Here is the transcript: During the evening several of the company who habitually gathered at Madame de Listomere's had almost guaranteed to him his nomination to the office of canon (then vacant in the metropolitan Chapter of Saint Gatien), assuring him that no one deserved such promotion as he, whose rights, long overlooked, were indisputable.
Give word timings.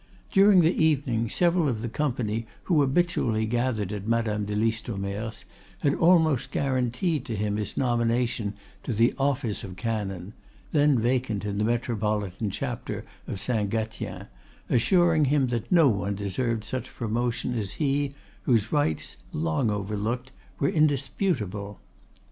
During 0.31 0.61
the 0.61 0.83
evening 0.83 1.29
several 1.29 1.69
of 1.69 1.83
the 1.83 1.87
company 1.87 2.47
who 2.63 2.81
habitually 2.81 3.45
gathered 3.45 3.93
at 3.93 4.07
Madame 4.07 4.45
de 4.45 4.55
Listomere's 4.55 5.45
had 5.81 5.93
almost 5.93 6.51
guaranteed 6.51 7.23
to 7.25 7.35
him 7.35 7.57
his 7.57 7.77
nomination 7.77 8.55
to 8.81 8.93
the 8.93 9.13
office 9.19 9.63
of 9.63 9.75
canon 9.75 10.33
(then 10.71 10.97
vacant 10.97 11.45
in 11.45 11.59
the 11.59 11.63
metropolitan 11.63 12.49
Chapter 12.49 13.05
of 13.27 13.39
Saint 13.39 13.69
Gatien), 13.69 14.25
assuring 14.71 15.25
him 15.25 15.45
that 15.49 15.71
no 15.71 15.87
one 15.87 16.15
deserved 16.15 16.63
such 16.63 16.95
promotion 16.95 17.53
as 17.53 17.73
he, 17.73 18.15
whose 18.41 18.71
rights, 18.71 19.17
long 19.31 19.69
overlooked, 19.69 20.31
were 20.57 20.67
indisputable. 20.69 21.79